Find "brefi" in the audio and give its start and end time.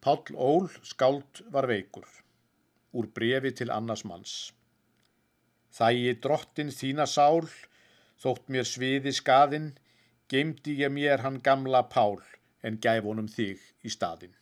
3.12-3.50